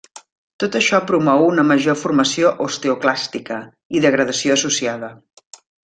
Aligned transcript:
Tot 0.61 0.77
això 0.79 0.99
promou 1.11 1.45
una 1.49 1.65
major 1.73 1.99
formació 2.05 2.51
osteoclàstica 2.69 3.61
i 3.99 4.03
degradació 4.07 4.57
associada. 4.61 5.13